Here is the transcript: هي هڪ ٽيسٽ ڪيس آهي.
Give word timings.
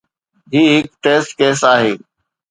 هي 0.53 0.61
هڪ 0.75 0.85
ٽيسٽ 1.03 1.29
ڪيس 1.39 1.61
آهي. 1.73 1.91